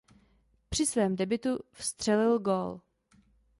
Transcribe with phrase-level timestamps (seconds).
[0.69, 2.81] Při svém debutu vstřelil gól.